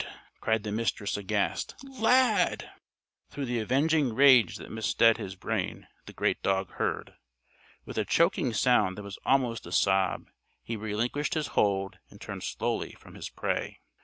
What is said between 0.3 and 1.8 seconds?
cried the Mistress, aghast.